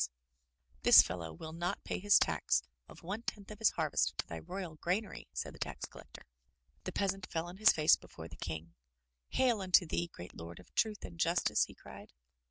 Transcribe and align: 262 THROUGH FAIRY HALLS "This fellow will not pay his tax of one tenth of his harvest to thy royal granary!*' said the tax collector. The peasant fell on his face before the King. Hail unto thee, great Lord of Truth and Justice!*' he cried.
262 0.81 1.05
THROUGH 1.05 1.07
FAIRY 1.07 1.17
HALLS 1.17 1.29
"This 1.29 1.37
fellow 1.37 1.37
will 1.37 1.53
not 1.59 1.83
pay 1.83 1.99
his 1.99 2.17
tax 2.17 2.63
of 2.89 3.03
one 3.03 3.21
tenth 3.21 3.51
of 3.51 3.59
his 3.59 3.69
harvest 3.69 4.17
to 4.17 4.25
thy 4.25 4.39
royal 4.39 4.77
granary!*' 4.77 5.27
said 5.31 5.53
the 5.53 5.59
tax 5.59 5.85
collector. 5.85 6.23
The 6.85 6.91
peasant 6.91 7.27
fell 7.27 7.45
on 7.45 7.57
his 7.57 7.71
face 7.71 7.95
before 7.97 8.27
the 8.27 8.35
King. 8.35 8.73
Hail 9.29 9.61
unto 9.61 9.85
thee, 9.85 10.09
great 10.11 10.33
Lord 10.35 10.59
of 10.59 10.73
Truth 10.73 11.05
and 11.05 11.19
Justice!*' 11.19 11.65
he 11.65 11.75
cried. 11.75 12.13